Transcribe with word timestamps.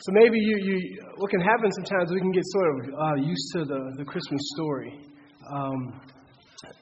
So 0.00 0.12
maybe 0.12 0.38
you, 0.38 0.56
you, 0.62 1.02
what 1.16 1.30
can 1.30 1.40
happen 1.42 1.70
sometimes, 1.72 2.10
we 2.10 2.20
can 2.20 2.32
get 2.32 2.42
sort 2.46 2.66
of 2.70 2.94
uh, 2.94 3.14
used 3.16 3.52
to 3.52 3.64
the, 3.66 3.92
the 3.98 4.04
Christmas 4.06 4.40
story. 4.54 5.04
Um, 5.52 6.00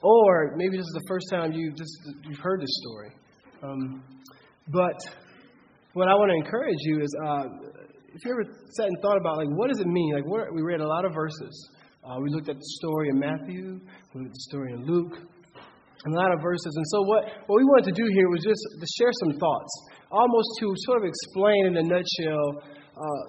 or 0.01 0.53
maybe 0.55 0.77
this 0.77 0.85
is 0.85 0.93
the 0.93 1.05
first 1.09 1.25
time 1.29 1.51
you 1.51 1.71
just, 1.71 1.91
you've 2.23 2.39
heard 2.39 2.61
this 2.61 2.69
story. 2.83 3.11
Um, 3.63 4.03
but 4.69 4.95
what 5.91 6.07
I 6.07 6.13
want 6.13 6.31
to 6.31 6.35
encourage 6.35 6.77
you 6.81 7.01
is 7.01 7.13
uh, 7.25 7.43
if 8.15 8.23
you 8.23 8.31
ever 8.31 8.45
sat 8.77 8.87
and 8.87 8.97
thought 9.01 9.17
about, 9.17 9.37
like, 9.37 9.49
what 9.49 9.67
does 9.67 9.79
it 9.79 9.87
mean? 9.87 10.13
Like, 10.13 10.25
what, 10.25 10.53
we 10.53 10.61
read 10.61 10.79
a 10.79 10.87
lot 10.87 11.03
of 11.03 11.13
verses. 11.13 11.69
Uh, 12.07 12.15
we 12.23 12.31
looked 12.31 12.47
at 12.47 12.55
the 12.55 12.71
story 12.79 13.09
in 13.11 13.19
Matthew, 13.19 13.83
we 13.83 14.23
looked 14.23 14.31
at 14.31 14.39
the 14.39 14.47
story 14.47 14.71
in 14.71 14.87
Luke, 14.87 15.11
a 15.19 16.15
lot 16.15 16.31
of 16.31 16.39
verses. 16.39 16.71
And 16.71 16.87
so, 16.87 17.03
what, 17.03 17.23
what 17.51 17.57
we 17.59 17.65
wanted 17.67 17.91
to 17.91 17.97
do 17.99 18.07
here 18.15 18.31
was 18.31 18.39
just 18.47 18.63
to 18.79 18.87
share 18.95 19.11
some 19.27 19.35
thoughts, 19.35 19.71
almost 20.07 20.47
to 20.63 20.71
sort 20.87 21.03
of 21.03 21.05
explain 21.11 21.67
in 21.67 21.75
a 21.75 21.83
nutshell 21.83 22.63
uh, 22.95 23.23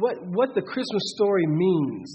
what, 0.00 0.16
what 0.32 0.48
the 0.56 0.64
Christmas 0.64 1.04
story 1.12 1.44
means, 1.44 2.08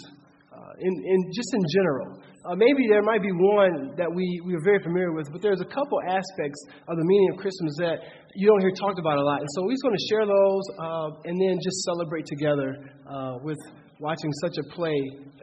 uh, 0.57 0.73
in, 0.81 0.89
in, 0.89 1.19
just 1.37 1.53
in 1.53 1.61
general. 1.69 2.17
Uh, 2.49 2.55
maybe 2.57 2.89
there 2.89 3.05
might 3.05 3.21
be 3.21 3.29
one 3.29 3.93
that 3.93 4.09
we, 4.09 4.25
we 4.41 4.57
are 4.57 4.63
very 4.65 4.81
familiar 4.81 5.13
with, 5.13 5.29
but 5.29 5.45
there's 5.45 5.61
a 5.61 5.69
couple 5.69 6.01
aspects 6.01 6.57
of 6.89 6.97
the 6.97 7.05
meaning 7.05 7.29
of 7.35 7.37
Christmas 7.37 7.77
that 7.77 8.01
you 8.33 8.49
don't 8.49 8.61
hear 8.65 8.73
talked 8.73 8.97
about 8.97 9.21
a 9.21 9.21
lot. 9.21 9.37
And 9.37 9.49
so 9.53 9.69
we're 9.69 9.77
just 9.77 9.85
going 9.85 9.99
to 10.01 10.07
share 10.09 10.25
those 10.25 10.65
uh, 10.81 11.29
and 11.29 11.37
then 11.37 11.61
just 11.61 11.77
celebrate 11.85 12.25
together 12.25 12.73
uh, 13.05 13.37
with 13.45 13.59
watching 13.99 14.31
such 14.43 14.57
a 14.57 14.63
play 14.75 14.97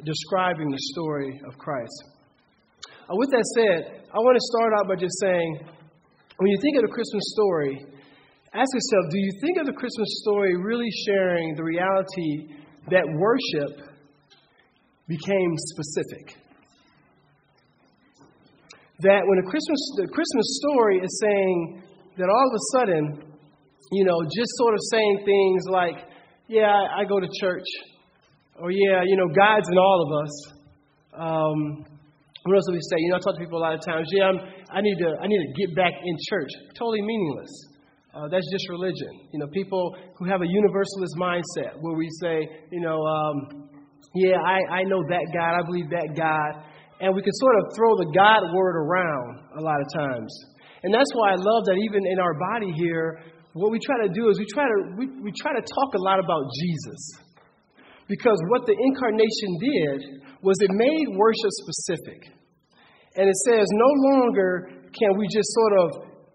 describing 0.05 0.71
the 0.71 0.79
story 0.95 1.41
of 1.47 1.59
Christ. 1.59 2.05
Uh, 2.87 3.15
with 3.17 3.31
that 3.31 3.45
said, 3.57 4.03
I 4.13 4.19
want 4.19 4.37
to 4.37 4.45
start 4.55 4.73
out 4.79 4.89
by 4.89 4.97
just 4.97 5.19
saying 5.21 5.59
when 6.39 6.51
you 6.51 6.59
think 6.63 6.77
of 6.77 6.83
the 6.83 6.95
Christmas 6.95 7.25
story, 7.35 7.87
Ask 8.55 8.71
yourself 8.73 9.11
do 9.11 9.19
you 9.19 9.33
think 9.43 9.59
of 9.59 9.67
the 9.67 9.73
Christmas 9.73 10.07
story 10.23 10.55
really 10.57 10.89
sharing 11.05 11.57
the 11.57 11.65
reality 11.65 12.55
that 12.89 13.03
worship 13.19 13.83
became 15.09 15.51
specific? 15.75 16.39
That 19.01 19.23
when 19.27 19.39
a 19.43 19.51
Christmas, 19.51 19.81
the 19.97 20.07
Christmas 20.07 20.61
story 20.63 21.01
is 21.03 21.19
saying 21.21 21.83
that 22.17 22.29
all 22.31 22.47
of 22.47 22.55
a 22.55 22.65
sudden, 22.79 23.35
you 23.91 24.05
know, 24.05 24.23
just 24.23 24.51
sort 24.55 24.75
of 24.75 24.81
saying 24.89 25.23
things 25.25 25.63
like, 25.69 26.07
yeah, 26.47 26.71
I, 26.71 27.01
I 27.01 27.05
go 27.07 27.19
to 27.19 27.29
church, 27.41 27.67
or 28.61 28.71
yeah, 28.71 29.03
you 29.05 29.17
know, 29.17 29.29
God's 29.29 29.69
in 29.71 29.79
all 29.79 30.01
of 30.05 30.11
us. 30.25 30.33
Um, 31.15 31.59
what 32.45 32.57
else 32.57 32.67
do 32.69 32.75
we 32.75 32.85
say? 32.93 32.99
You 32.99 33.11
know, 33.11 33.17
I 33.17 33.21
talk 33.25 33.35
to 33.35 33.41
people 33.41 33.59
a 33.59 33.65
lot 33.65 33.75
of 33.75 33.81
times. 33.81 34.07
Yeah, 34.13 34.29
I'm, 34.29 34.39
I 34.71 34.81
need 34.81 34.99
to, 35.01 35.17
I 35.17 35.27
need 35.27 35.41
to 35.41 35.51
get 35.57 35.75
back 35.75 35.93
in 35.97 36.15
church. 36.29 36.51
Totally 36.77 37.01
meaningless. 37.01 37.51
Uh, 38.15 38.29
that's 38.29 38.47
just 38.53 38.69
religion. 38.69 39.11
You 39.33 39.41
know, 39.41 39.49
people 39.49 39.97
who 40.19 40.29
have 40.29 40.43
a 40.43 40.47
universalist 40.47 41.17
mindset 41.19 41.75
where 41.81 41.97
we 41.97 42.07
say, 42.21 42.47
you 42.71 42.81
know, 42.81 43.01
um, 43.01 43.69
yeah, 44.15 44.39
I, 44.39 44.61
I 44.71 44.83
know 44.85 45.03
that 45.09 45.25
God, 45.35 45.59
I 45.59 45.63
believe 45.67 45.91
that 45.91 46.15
God. 46.15 46.63
And 47.01 47.17
we 47.17 47.23
can 47.23 47.33
sort 47.35 47.57
of 47.59 47.75
throw 47.75 47.97
the 47.97 48.13
God 48.15 48.55
word 48.55 48.77
around 48.77 49.41
a 49.59 49.63
lot 49.63 49.81
of 49.81 49.87
times. 49.99 50.31
And 50.85 50.95
that's 50.95 51.11
why 51.15 51.33
I 51.33 51.35
love 51.35 51.65
that 51.67 51.81
even 51.91 52.07
in 52.07 52.19
our 52.21 52.35
body 52.53 52.71
here, 52.77 53.25
what 53.55 53.73
we 53.73 53.81
try 53.81 54.07
to 54.07 54.13
do 54.13 54.29
is 54.29 54.39
we 54.39 54.47
try 54.53 54.65
to, 54.65 54.95
we, 54.99 55.07
we 55.23 55.33
try 55.41 55.53
to 55.57 55.65
talk 55.65 55.95
a 55.95 56.03
lot 56.03 56.21
about 56.21 56.45
Jesus. 56.61 57.24
Because 58.09 58.37
what 58.49 58.67
the 58.67 58.77
incarnation 58.77 59.51
did 59.61 59.99
was 60.43 60.57
it 60.61 60.71
made 60.73 61.07
worship 61.17 61.53
specific. 61.65 62.21
And 63.17 63.29
it 63.29 63.37
says 63.47 63.65
no 63.73 63.91
longer 64.13 64.69
can 64.93 65.17
we 65.17 65.27
just 65.29 65.49
sort 65.55 65.75
of 65.81 65.89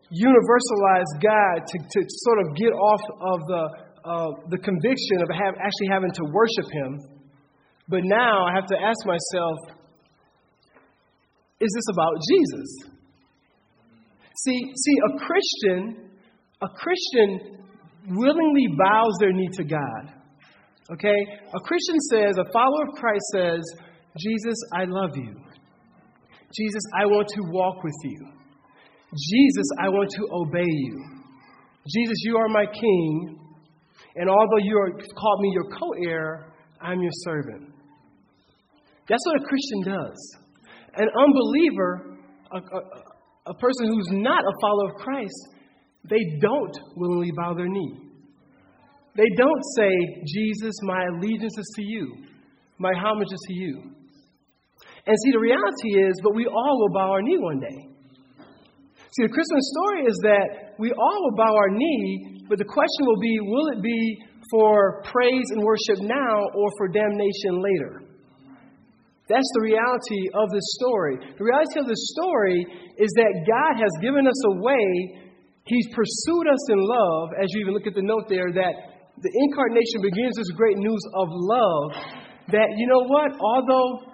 universalize 0.10 1.10
God 1.22 1.68
to, 1.68 1.78
to 1.78 2.00
sort 2.26 2.40
of 2.42 2.56
get 2.56 2.74
off 2.74 3.02
of 3.22 3.40
the, 3.46 3.64
uh, 4.04 4.30
the 4.50 4.58
conviction 4.58 5.22
of 5.22 5.30
have, 5.30 5.54
actually 5.62 5.90
having 5.92 6.12
to 6.12 6.24
worship 6.34 6.68
Him. 6.74 7.00
But 7.88 8.02
now 8.04 8.46
I 8.46 8.56
have 8.56 8.66
to 8.68 8.78
ask 8.78 9.06
myself 9.06 9.80
is 11.60 11.72
this 11.76 11.94
about 11.94 12.14
Jesus? 12.32 13.00
See, 14.46 14.60
see, 14.76 14.96
a 15.10 15.20
Christian, 15.20 16.10
a 16.62 16.70
Christian 16.70 17.60
willingly 18.08 18.68
bows 18.78 19.14
their 19.20 19.34
knee 19.34 19.50
to 19.54 19.64
God. 19.66 20.19
Okay? 20.92 21.20
A 21.54 21.60
Christian 21.60 22.00
says, 22.12 22.38
a 22.38 22.52
follower 22.52 22.84
of 22.88 22.96
Christ 22.96 23.24
says, 23.34 23.62
Jesus, 24.18 24.58
I 24.74 24.86
love 24.86 25.16
you. 25.16 25.36
Jesus, 26.56 26.82
I 26.98 27.06
want 27.06 27.28
to 27.30 27.42
walk 27.52 27.84
with 27.84 27.96
you. 28.04 28.28
Jesus, 29.12 29.66
I 29.80 29.90
want 29.90 30.10
to 30.12 30.28
obey 30.32 30.66
you. 30.66 31.06
Jesus, 31.88 32.18
you 32.24 32.38
are 32.38 32.50
my 32.50 32.66
king, 32.66 33.40
and 34.16 34.30
although 34.30 34.64
you 34.64 34.78
are 34.78 34.92
called 34.92 35.42
me 35.42 35.52
your 35.54 35.78
co 35.80 35.92
heir, 36.06 36.54
I'm 36.82 37.02
your 37.02 37.12
servant. 37.24 37.74
That's 39.08 39.26
what 39.26 39.42
a 39.42 39.46
Christian 39.46 39.82
does. 39.84 40.38
An 40.96 41.08
unbeliever, 41.18 42.18
a, 42.52 42.58
a, 42.58 43.52
a 43.52 43.54
person 43.56 43.88
who's 43.88 44.08
not 44.12 44.44
a 44.44 44.54
follower 44.62 44.90
of 44.90 44.96
Christ, 44.96 45.50
they 46.10 46.40
don't 46.42 46.78
willingly 46.96 47.32
bow 47.36 47.54
their 47.54 47.68
knee. 47.68 48.09
They 49.16 49.30
don't 49.38 49.64
say, 49.76 49.92
Jesus, 50.26 50.74
my 50.84 51.04
allegiance 51.14 51.58
is 51.58 51.74
to 51.76 51.84
you, 51.84 52.16
my 52.78 52.94
homage 52.96 53.32
is 53.32 53.44
to 53.48 53.54
you. 53.54 53.84
And 55.06 55.16
see, 55.26 55.32
the 55.32 55.40
reality 55.40 56.06
is, 56.06 56.14
but 56.24 56.36
we 56.36 56.46
all 56.46 56.80
will 56.80 56.94
bow 56.94 57.12
our 57.12 57.22
knee 57.22 57.38
one 57.38 57.60
day. 57.60 57.90
See, 59.18 59.26
the 59.26 59.34
Christmas 59.34 59.66
story 59.74 60.06
is 60.06 60.18
that 60.22 60.78
we 60.78 60.92
all 60.92 61.20
will 61.24 61.36
bow 61.36 61.56
our 61.56 61.70
knee, 61.70 62.46
but 62.48 62.60
the 62.60 62.66
question 62.66 63.02
will 63.06 63.20
be 63.20 63.40
will 63.42 63.68
it 63.74 63.82
be 63.82 64.22
for 64.52 65.02
praise 65.04 65.46
and 65.50 65.64
worship 65.64 66.06
now 66.06 66.46
or 66.54 66.70
for 66.78 66.88
damnation 66.88 67.58
later? 67.58 68.02
That's 69.30 69.50
the 69.54 69.62
reality 69.62 70.22
of 70.34 70.50
this 70.50 70.66
story. 70.82 71.18
The 71.38 71.44
reality 71.44 71.80
of 71.80 71.88
this 71.88 72.02
story 72.18 72.66
is 72.98 73.10
that 73.18 73.46
God 73.46 73.82
has 73.82 73.94
given 74.02 74.26
us 74.26 74.40
a 74.46 74.62
way, 74.62 74.86
He's 75.66 75.88
pursued 75.94 76.48
us 76.50 76.64
in 76.70 76.80
love, 76.82 77.30
as 77.42 77.54
you 77.54 77.62
even 77.62 77.74
look 77.74 77.86
at 77.86 77.94
the 77.94 78.02
note 78.02 78.26
there, 78.28 78.52
that 78.54 78.74
the 79.22 79.32
incarnation 79.34 80.02
begins 80.02 80.36
this 80.38 80.52
great 80.56 80.78
news 80.78 81.04
of 81.16 81.28
love. 81.30 81.92
That, 82.50 82.74
you 82.78 82.88
know 82.88 83.06
what, 83.06 83.32
although 83.40 84.10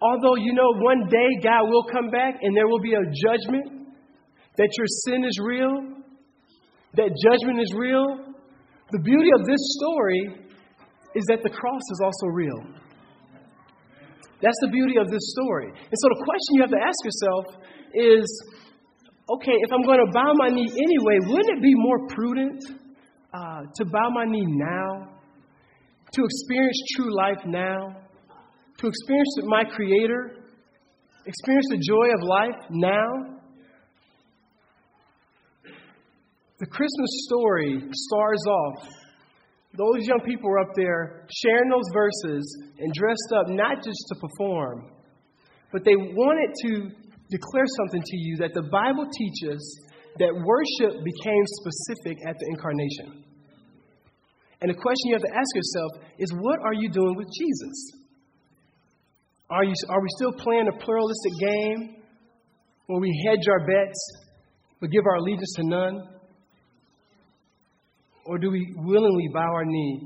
Although 0.00 0.36
you 0.36 0.52
know 0.52 0.76
one 0.84 1.08
day 1.08 1.40
God 1.42 1.70
will 1.70 1.84
come 1.84 2.10
back 2.10 2.36
and 2.42 2.54
there 2.54 2.68
will 2.68 2.80
be 2.80 2.92
a 2.92 3.00
judgment, 3.00 3.88
that 4.58 4.68
your 4.76 4.86
sin 5.04 5.24
is 5.24 5.38
real, 5.42 5.72
that 6.94 7.10
judgment 7.16 7.60
is 7.60 7.72
real, 7.74 8.04
the 8.92 9.00
beauty 9.00 9.30
of 9.34 9.46
this 9.46 9.60
story 9.80 10.52
is 11.14 11.24
that 11.28 11.42
the 11.42 11.48
cross 11.48 11.82
is 11.92 12.00
also 12.04 12.26
real. 12.26 12.60
That's 14.42 14.60
the 14.60 14.68
beauty 14.70 14.98
of 14.98 15.08
this 15.10 15.32
story. 15.32 15.68
And 15.68 15.96
so 15.96 16.06
the 16.12 16.20
question 16.24 16.50
you 16.52 16.60
have 16.60 16.70
to 16.70 16.82
ask 16.84 17.00
yourself 17.02 17.44
is 17.94 18.26
okay, 19.32 19.56
if 19.64 19.72
I'm 19.72 19.82
going 19.82 20.04
to 20.04 20.12
bow 20.12 20.32
my 20.36 20.48
knee 20.48 20.68
anyway, 20.68 21.16
wouldn't 21.24 21.56
it 21.56 21.62
be 21.62 21.72
more 21.74 22.06
prudent 22.08 22.60
uh, 23.36 23.60
to 23.74 23.84
bow 23.84 24.10
my 24.10 24.24
knee 24.24 24.46
now? 24.46 25.08
To 26.12 26.24
experience 26.24 26.82
true 26.96 27.14
life 27.14 27.44
now? 27.44 28.06
to 28.78 28.88
experience 28.88 29.38
my 29.44 29.64
Creator, 29.64 30.36
experience 31.24 31.66
the 31.70 31.82
joy 31.88 32.08
of 32.12 32.22
life 32.22 32.62
now. 32.70 33.38
The 36.58 36.66
Christmas 36.66 37.10
story 37.28 37.82
stars 37.92 38.42
off. 38.48 38.88
Those 39.76 40.06
young 40.06 40.20
people 40.24 40.48
were 40.48 40.60
up 40.60 40.74
there 40.74 41.26
sharing 41.42 41.68
those 41.68 41.88
verses 41.92 42.44
and 42.78 42.92
dressed 42.94 43.32
up 43.34 43.46
not 43.48 43.76
just 43.84 44.04
to 44.08 44.14
perform, 44.28 44.90
but 45.72 45.84
they 45.84 45.96
wanted 45.96 46.54
to 46.64 46.90
declare 47.30 47.66
something 47.76 48.02
to 48.02 48.16
you 48.16 48.36
that 48.38 48.54
the 48.54 48.62
Bible 48.62 49.06
teaches 49.18 49.80
that 50.18 50.32
worship 50.32 51.04
became 51.04 51.44
specific 51.60 52.18
at 52.26 52.36
the 52.38 52.46
incarnation. 52.48 53.25
And 54.62 54.70
the 54.70 54.74
question 54.74 55.04
you 55.04 55.14
have 55.14 55.22
to 55.22 55.34
ask 55.34 55.54
yourself 55.54 55.90
is 56.18 56.32
what 56.32 56.60
are 56.60 56.74
you 56.74 56.88
doing 56.88 57.14
with 57.16 57.28
Jesus? 57.38 57.92
Are, 59.50 59.64
you, 59.64 59.74
are 59.90 60.00
we 60.00 60.08
still 60.16 60.32
playing 60.32 60.68
a 60.68 60.84
pluralistic 60.84 61.32
game 61.38 61.96
where 62.86 63.00
we 63.00 63.12
hedge 63.28 63.46
our 63.48 63.66
bets 63.66 63.98
but 64.80 64.90
give 64.90 65.04
our 65.06 65.16
allegiance 65.16 65.52
to 65.56 65.64
none? 65.64 66.08
Or 68.24 68.38
do 68.38 68.50
we 68.50 68.74
willingly 68.76 69.28
bow 69.32 69.52
our 69.54 69.64
knee 69.64 70.00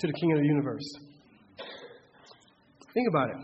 to 0.00 0.06
the 0.06 0.12
King 0.12 0.32
of 0.32 0.38
the 0.38 0.46
universe? 0.46 0.92
Think 2.92 3.08
about 3.08 3.30
it. 3.30 3.36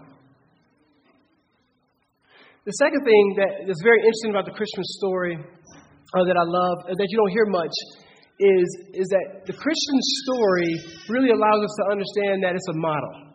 The 2.65 2.73
second 2.73 3.05
thing 3.05 3.35
that 3.37 3.71
is 3.71 3.81
very 3.85 4.01
interesting 4.01 4.31
about 4.31 4.47
the 4.47 4.57
Christmas 4.57 4.87
story 4.99 5.37
uh, 5.37 6.25
that 6.25 6.37
I 6.37 6.45
love, 6.45 6.79
uh, 6.89 6.95
that 6.97 7.07
you 7.11 7.17
don't 7.19 7.31
hear 7.31 7.47
much, 7.47 7.75
is, 8.41 8.67
is 8.95 9.07
that 9.09 9.47
the 9.47 9.53
Christian 9.53 9.99
story 10.25 10.75
really 11.09 11.31
allows 11.31 11.65
us 11.65 11.75
to 11.79 11.85
understand 11.93 12.43
that 12.43 12.55
it's 12.55 12.69
a 12.69 12.77
model. 12.77 13.35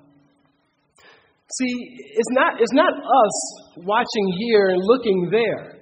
See, 1.57 1.73
it's 2.13 2.31
not, 2.31 2.61
it's 2.61 2.73
not 2.73 2.93
us 2.93 3.37
watching 3.77 4.27
here 4.37 4.69
and 4.69 4.81
looking 4.83 5.29
there, 5.31 5.79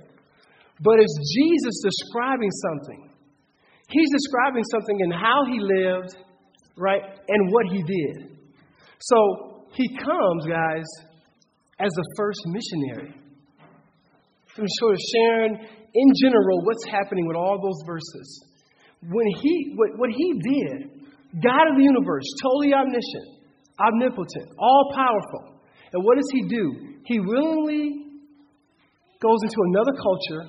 but 0.81 0.99
it's 0.99 1.17
Jesus 1.35 1.81
describing 1.83 2.51
something. 2.51 3.09
He's 3.89 4.09
describing 4.11 4.63
something 4.71 4.99
in 4.99 5.11
how 5.11 5.45
he 5.51 5.59
lived, 5.59 6.15
right, 6.77 7.01
and 7.01 7.51
what 7.51 7.65
he 7.71 7.83
did. 7.83 8.37
So 8.99 9.65
he 9.73 9.97
comes, 9.97 10.45
guys, 10.45 10.85
as 11.79 11.91
the 11.91 12.13
first 12.17 12.39
missionary. 12.47 13.13
I'm 14.57 14.65
sort 14.79 14.93
of 14.93 14.99
sharing 15.13 15.53
in 15.93 16.07
general 16.23 16.65
what's 16.65 16.85
happening 16.85 17.27
with 17.27 17.37
all 17.37 17.61
those 17.61 17.79
verses. 17.85 18.46
When 19.01 19.27
he, 19.41 19.73
what, 19.75 19.89
what 19.97 20.09
he 20.09 20.33
did, 20.41 20.89
God 21.43 21.69
of 21.69 21.77
the 21.77 21.83
universe, 21.83 22.25
totally 22.41 22.73
omniscient, 22.73 23.45
omnipotent, 23.79 24.57
all 24.57 24.91
powerful, 24.95 25.61
and 25.93 26.03
what 26.03 26.17
does 26.17 26.29
he 26.31 26.47
do? 26.47 26.97
He 27.05 27.19
willingly 27.19 28.07
goes 29.21 29.39
into 29.43 29.57
another 29.71 29.93
culture, 29.93 30.41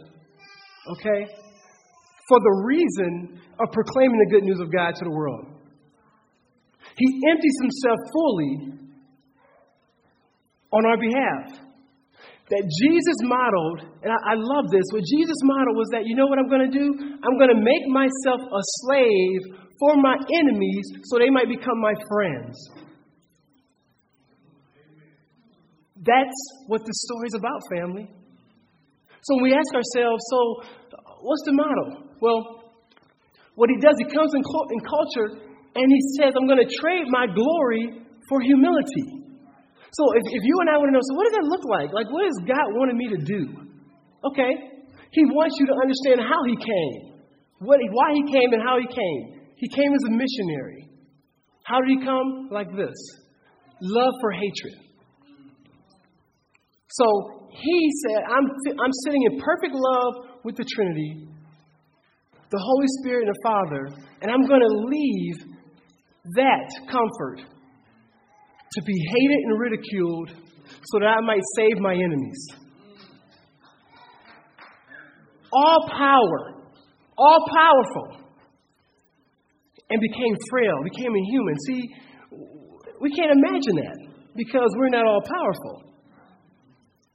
okay, 0.93 1.33
for 2.29 2.39
the 2.41 2.65
reason 2.67 3.41
of 3.61 3.73
proclaiming 3.73 4.19
the 4.19 4.31
good 4.31 4.45
news 4.45 4.61
of 4.61 4.73
God 4.73 4.95
to 4.97 5.05
the 5.05 5.11
world. 5.11 5.47
He 6.97 7.23
empties 7.31 7.57
himself 7.63 7.99
fully 8.13 8.79
on 10.73 10.87
our 10.87 10.99
behalf. 10.99 11.68
That 12.49 12.65
Jesus 12.65 13.19
modeled, 13.29 13.93
and 14.01 14.09
I, 14.09 14.33
I 14.33 14.35
love 14.35 14.73
this, 14.73 14.85
what 14.93 15.05
Jesus 15.05 15.37
modeled 15.45 15.77
was 15.77 15.89
that, 15.93 16.09
you 16.09 16.17
know 16.17 16.25
what 16.27 16.39
I'm 16.41 16.49
going 16.49 16.65
to 16.65 16.73
do? 16.73 16.87
I'm 17.21 17.37
going 17.37 17.53
to 17.53 17.61
make 17.61 17.85
myself 17.93 18.41
a 18.41 18.63
slave 18.81 19.41
for 19.79 20.01
my 20.01 20.17
enemies 20.17 20.87
so 21.05 21.19
they 21.19 21.29
might 21.29 21.49
become 21.49 21.77
my 21.77 21.93
friends. 22.09 22.57
That's 26.01 26.41
what 26.67 26.81
the 26.81 26.95
story's 27.05 27.37
about, 27.37 27.61
family. 27.69 28.09
So 29.23 29.35
when 29.37 29.43
we 29.43 29.53
ask 29.53 29.69
ourselves, 29.75 30.23
so 30.31 30.39
what's 31.21 31.45
the 31.45 31.53
model? 31.53 32.09
Well, 32.21 32.73
what 33.57 33.69
he 33.69 33.77
does, 33.77 33.93
he 33.99 34.09
comes 34.09 34.33
in, 34.33 34.41
in 34.41 34.81
culture 34.89 35.37
and 35.75 35.85
he 35.85 36.01
says, 36.17 36.33
I'm 36.33 36.47
going 36.47 36.65
to 36.65 36.71
trade 36.81 37.07
my 37.11 37.27
glory 37.27 38.07
for 38.29 38.41
humility. 38.41 39.18
So 39.93 40.03
if, 40.17 40.25
if 40.29 40.43
you 40.45 40.57
and 40.61 40.69
I 40.69 40.77
want 40.77 40.89
to 40.91 40.95
know, 40.95 41.05
so 41.05 41.15
what 41.17 41.25
does 41.29 41.37
that 41.41 41.47
look 41.49 41.65
like? 41.65 41.89
Like, 41.93 42.09
what 42.13 42.25
has 42.25 42.37
God 42.45 42.67
wanted 42.77 42.97
me 42.97 43.09
to 43.09 43.21
do? 43.25 43.43
Okay, 44.25 44.53
he 45.11 45.25
wants 45.25 45.57
you 45.61 45.67
to 45.73 45.77
understand 45.79 46.21
how 46.21 46.41
he 46.45 46.57
came, 46.57 47.23
what, 47.61 47.81
why 47.93 48.13
he 48.13 48.25
came, 48.29 48.53
and 48.53 48.63
how 48.63 48.77
he 48.77 48.87
came. 48.87 49.41
He 49.57 49.69
came 49.69 49.91
as 49.91 50.05
a 50.07 50.13
missionary. 50.13 50.89
How 51.65 51.81
did 51.81 51.99
he 51.99 52.05
come? 52.05 52.49
Like 52.51 52.69
this 52.77 52.97
love 53.81 54.15
for 54.21 54.33
hatred. 54.33 54.75
So 56.91 57.49
he 57.53 57.91
said, 58.03 58.23
I'm, 58.25 58.45
I'm 58.83 58.93
sitting 59.05 59.23
in 59.31 59.41
perfect 59.41 59.75
love 59.75 60.41
with 60.45 60.57
the 60.57 60.65
Trinity, 60.75 61.29
the 62.51 62.59
Holy 62.59 62.87
Spirit 63.01 63.27
and 63.27 63.35
the 63.35 63.41
Father, 63.43 64.05
and 64.23 64.31
I'm 64.31 64.47
going 64.47 64.61
to 64.61 64.75
leave 64.89 65.37
that 66.35 66.69
comfort 66.91 67.47
to 68.73 68.83
be 68.83 68.95
hated 69.13 69.39
and 69.45 69.61
ridiculed 69.61 70.31
so 70.85 70.99
that 71.01 71.07
I 71.07 71.21
might 71.21 71.43
save 71.57 71.79
my 71.79 71.95
enemies. 71.95 72.49
All 75.53 75.89
power, 75.89 76.63
all 77.17 77.47
powerful, 77.55 78.27
and 79.91 80.01
became 80.01 80.35
frail, 80.51 80.77
became 80.85 81.15
a 81.15 81.25
human. 81.31 81.57
See, 81.67 81.83
we 83.01 83.11
can't 83.11 83.33
imagine 83.33 83.77
that 83.77 83.99
because 84.37 84.69
we're 84.77 84.91
not 84.91 85.07
all 85.07 85.23
powerful 85.23 85.89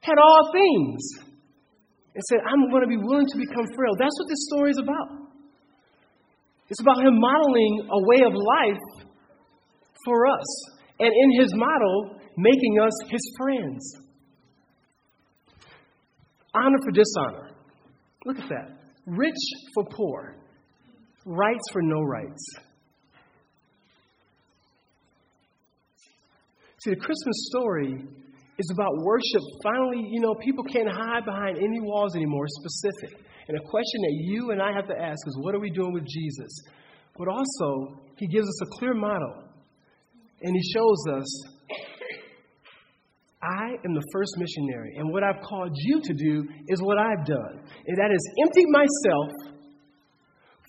had 0.04 0.20
all 0.20 0.52
things 0.52 1.00
and 2.14 2.24
said, 2.30 2.40
I'm 2.46 2.70
going 2.70 2.84
to 2.84 2.92
be 2.92 3.00
willing 3.00 3.26
to 3.26 3.38
become 3.40 3.66
frail. 3.76 3.96
That's 3.98 4.16
what 4.20 4.28
this 4.28 4.44
story 4.52 4.72
is 4.72 4.80
about. 4.80 5.32
It's 6.70 6.82
about 6.82 7.00
him 7.00 7.16
modeling 7.16 7.88
a 7.88 8.00
way 8.08 8.22
of 8.28 8.34
life 8.36 9.08
for 10.06 10.28
us. 10.28 10.48
And 11.04 11.12
in 11.12 11.42
his 11.42 11.52
model, 11.54 12.16
making 12.38 12.80
us 12.80 12.94
his 13.10 13.36
friends. 13.38 13.98
Honor 16.56 16.78
for 16.86 16.92
dishonor. 16.92 17.50
Look 18.26 18.40
at 18.40 18.48
that. 18.48 18.78
Rich 19.06 19.36
for 19.74 19.84
poor. 19.92 20.38
Rights 21.26 21.64
for 21.74 21.82
no 21.82 22.00
rights. 22.00 22.56
See, 26.80 26.92
the 26.92 26.96
Christmas 26.96 27.48
story 27.52 27.96
is 28.58 28.72
about 28.72 28.92
worship. 29.04 29.42
Finally, 29.62 30.08
you 30.10 30.22
know, 30.22 30.34
people 30.36 30.64
can't 30.64 30.90
hide 30.90 31.26
behind 31.26 31.58
any 31.58 31.82
walls 31.82 32.16
anymore, 32.16 32.46
specific. 32.48 33.20
And 33.50 33.58
a 33.58 33.62
question 33.62 34.02
that 34.04 34.16
you 34.22 34.52
and 34.52 34.62
I 34.62 34.72
have 34.72 34.88
to 34.88 34.98
ask 34.98 35.28
is 35.28 35.38
what 35.42 35.54
are 35.54 35.60
we 35.60 35.70
doing 35.70 35.92
with 35.92 36.06
Jesus? 36.08 36.62
But 37.18 37.28
also, 37.28 38.00
he 38.16 38.28
gives 38.28 38.48
us 38.48 38.62
a 38.62 38.80
clear 38.80 38.94
model. 38.94 39.43
And 40.44 40.56
he 40.56 40.62
shows 40.74 41.20
us 41.20 41.54
I 43.44 43.76
am 43.84 43.94
the 43.94 44.04
first 44.14 44.32
missionary. 44.38 44.96
And 44.98 45.12
what 45.12 45.24
I've 45.24 45.42
called 45.44 45.72
you 45.76 46.00
to 46.02 46.14
do 46.14 46.48
is 46.70 46.82
what 46.82 46.98
I've 46.98 47.26
done. 47.26 47.60
And 47.88 47.98
that 47.98 48.12
is 48.12 48.24
empty 48.42 48.64
myself 48.72 49.54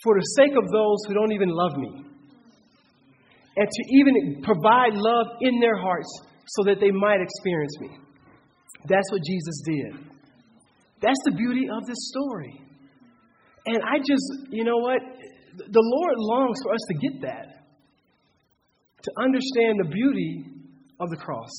for 0.02 0.18
the 0.18 0.26
sake 0.36 0.52
of 0.58 0.70
those 0.72 0.98
who 1.06 1.14
don't 1.14 1.32
even 1.32 1.48
love 1.50 1.76
me. 1.76 2.04
And 3.56 3.68
to 3.70 3.82
even 3.94 4.42
provide 4.42 4.94
love 4.94 5.26
in 5.40 5.60
their 5.60 5.76
hearts 5.76 6.10
so 6.46 6.64
that 6.64 6.80
they 6.80 6.90
might 6.90 7.20
experience 7.20 7.78
me. 7.80 7.90
That's 8.88 9.10
what 9.12 9.22
Jesus 9.22 9.62
did. 9.64 9.92
That's 11.00 11.20
the 11.24 11.32
beauty 11.36 11.68
of 11.70 11.86
this 11.86 12.10
story. 12.10 12.60
And 13.66 13.78
I 13.84 13.98
just, 13.98 14.50
you 14.50 14.64
know 14.64 14.78
what? 14.78 14.98
The 15.56 15.82
Lord 15.96 16.14
longs 16.18 16.58
for 16.64 16.74
us 16.74 16.80
to 16.88 16.94
get 16.94 17.22
that, 17.22 17.63
to 19.04 19.10
understand 19.20 19.80
the 19.84 19.88
beauty 19.88 20.44
of 20.98 21.10
the 21.10 21.16
cross. 21.16 21.52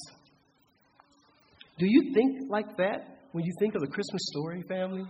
Do 1.78 1.86
you 1.86 2.12
think 2.14 2.50
like 2.50 2.76
that 2.78 3.22
when 3.32 3.46
you 3.46 3.54
think 3.60 3.76
of 3.76 3.82
the 3.82 3.88
Christmas 3.88 4.22
story, 4.34 4.64
family? 4.68 5.06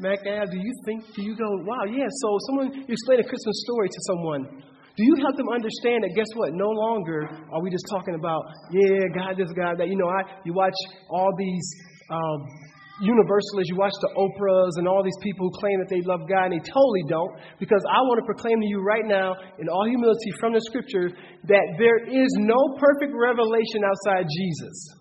Mac 0.00 0.24
do 0.24 0.56
you 0.56 0.72
think, 0.86 1.04
do 1.14 1.22
you 1.22 1.36
go, 1.36 1.48
wow, 1.68 1.84
yeah, 1.84 2.08
so 2.08 2.38
someone, 2.48 2.72
you 2.72 2.88
explain 2.88 3.20
a 3.20 3.28
Christmas 3.28 3.56
story 3.68 3.88
to 3.88 4.00
someone. 4.08 4.62
Do 4.96 5.04
you 5.04 5.14
help 5.20 5.36
them 5.36 5.48
understand 5.48 6.02
that 6.02 6.12
guess 6.16 6.26
what? 6.34 6.52
No 6.54 6.68
longer 6.68 7.28
are 7.52 7.62
we 7.62 7.70
just 7.70 7.84
talking 7.88 8.14
about, 8.14 8.42
yeah, 8.72 9.12
God 9.14 9.36
this, 9.36 9.52
God 9.52 9.78
that. 9.78 9.88
You 9.88 9.96
know, 9.96 10.08
I 10.08 10.40
you 10.44 10.52
watch 10.52 10.74
all 11.08 11.30
these 11.38 11.66
um, 12.10 12.40
universalists, 13.00 13.68
you 13.72 13.76
watch 13.80 13.96
the 14.04 14.12
Oprahs 14.14 14.76
and 14.76 14.86
all 14.86 15.02
these 15.02 15.18
people 15.24 15.48
who 15.48 15.52
claim 15.56 15.80
that 15.80 15.90
they 15.90 16.04
love 16.04 16.28
God 16.28 16.52
and 16.52 16.60
they 16.60 16.64
totally 16.64 17.04
don't. 17.08 17.32
Because 17.58 17.80
I 17.88 18.00
want 18.04 18.20
to 18.20 18.26
proclaim 18.28 18.60
to 18.60 18.68
you 18.68 18.84
right 18.84 19.04
now, 19.04 19.34
in 19.58 19.68
all 19.68 19.88
humility 19.88 20.30
from 20.38 20.52
the 20.52 20.62
scripture, 20.68 21.10
that 21.48 21.66
there 21.80 22.04
is 22.04 22.30
no 22.38 22.60
perfect 22.76 23.16
revelation 23.16 23.82
outside 23.82 24.28
Jesus 24.28 25.00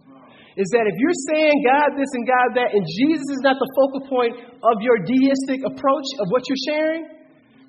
is 0.60 0.68
that 0.76 0.84
if 0.84 0.96
you're 1.00 1.22
saying 1.32 1.56
God 1.64 1.96
this 1.96 2.12
and 2.20 2.28
God 2.28 2.48
that, 2.60 2.76
and 2.76 2.84
Jesus 2.84 3.24
is 3.32 3.42
not 3.48 3.56
the 3.56 3.70
focal 3.80 4.04
point 4.12 4.36
of 4.44 4.76
your 4.84 5.00
deistic 5.08 5.64
approach 5.64 6.08
of 6.20 6.28
what 6.36 6.44
you're 6.52 6.66
sharing, 6.68 7.08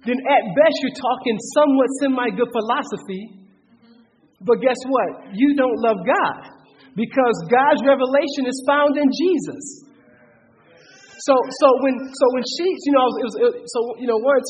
then 0.02 0.18
at 0.26 0.42
best 0.58 0.74
you're 0.82 0.98
talking 0.98 1.38
somewhat 1.54 1.86
semi 2.02 2.28
good 2.34 2.50
philosophy. 2.50 3.46
But 4.42 4.58
guess 4.58 4.80
what? 4.90 5.30
You 5.38 5.54
don't 5.54 5.78
love 5.78 6.02
God 6.02 6.40
because 6.98 7.36
God's 7.46 7.84
revelation 7.86 8.50
is 8.50 8.58
found 8.66 8.98
in 8.98 9.06
Jesus. 9.06 9.89
So, 11.20 11.34
so 11.36 11.66
when, 11.84 11.94
so 12.00 12.24
when 12.32 12.44
she, 12.56 12.64
you 12.64 12.92
know, 12.96 13.04
it 13.04 13.24
was, 13.28 13.36
it, 13.36 13.52
so 13.68 13.78
you 14.00 14.08
know, 14.08 14.16
once, 14.16 14.48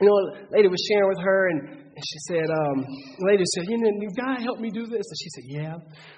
you 0.00 0.08
know, 0.08 0.16
a 0.16 0.52
lady 0.52 0.68
was 0.68 0.80
sharing 0.88 1.08
with 1.08 1.20
her, 1.24 1.48
and, 1.48 1.60
and 1.96 2.04
she 2.04 2.18
said, 2.28 2.44
um, 2.52 2.84
the 3.16 3.26
lady 3.26 3.44
said, 3.56 3.64
you 3.68 3.80
know, 3.80 3.88
God 4.16 4.44
help 4.44 4.60
me 4.60 4.70
do 4.70 4.84
this, 4.84 5.04
and 5.04 5.18
she 5.20 5.30
said, 5.32 5.44
yeah. 5.48 5.74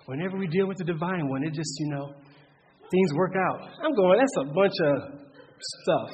Whenever 0.06 0.36
we 0.36 0.48
deal 0.48 0.66
with 0.66 0.78
the 0.78 0.84
divine 0.84 1.28
one, 1.28 1.44
it 1.44 1.54
just, 1.54 1.70
you 1.78 1.94
know, 1.94 2.14
things 2.90 3.10
work 3.14 3.34
out. 3.38 3.70
I'm 3.82 3.94
going, 3.94 4.18
that's 4.18 4.36
a 4.42 4.52
bunch 4.52 4.74
of 4.82 4.94
stuff, 5.82 6.10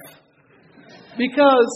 because 1.17 1.73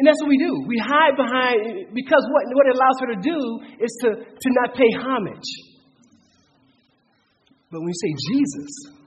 and 0.00 0.06
that's 0.06 0.16
what 0.22 0.30
we 0.30 0.38
do. 0.38 0.64
We 0.66 0.78
hide 0.78 1.14
behind, 1.14 1.92
because 1.92 2.24
what, 2.32 2.42
what 2.56 2.66
it 2.66 2.74
allows 2.74 2.96
her 3.04 3.08
to 3.14 3.20
do 3.20 3.38
is 3.84 3.92
to, 4.00 4.08
to 4.16 4.48
not 4.64 4.74
pay 4.74 4.90
homage. 4.96 5.50
But 7.70 7.80
when 7.80 7.88
you 7.88 8.00
say 8.00 8.12
Jesus, 8.32 8.99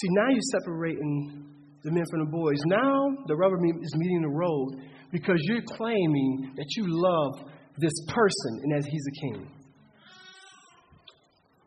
see, 0.00 0.08
now 0.10 0.28
you're 0.30 0.60
separating 0.60 1.50
the 1.82 1.90
men 1.92 2.04
from 2.10 2.20
the 2.20 2.30
boys. 2.30 2.58
Now 2.66 3.08
the 3.26 3.36
rubber 3.36 3.58
is 3.64 3.94
meeting 3.96 4.22
the 4.22 4.28
road 4.28 4.82
because 5.12 5.38
you're 5.42 5.62
claiming 5.76 6.52
that 6.56 6.66
you 6.76 6.84
love 6.88 7.50
this 7.78 7.94
person 8.08 8.60
and 8.62 8.72
that 8.72 8.88
he's 8.88 9.06
a 9.06 9.20
king. 9.20 9.50